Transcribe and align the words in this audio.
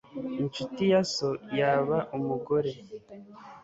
Inshuti 0.41 0.81
ya 0.91 1.01
so 1.13 1.29
yaba 1.59 1.97
umugore 2.17 2.71